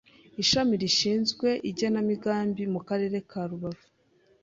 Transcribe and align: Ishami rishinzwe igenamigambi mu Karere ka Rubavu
Ishami 0.43 0.73
rishinzwe 0.83 1.47
igenamigambi 1.69 2.63
mu 2.73 2.79
Karere 2.87 3.17
ka 3.29 3.41
Rubavu 3.49 3.85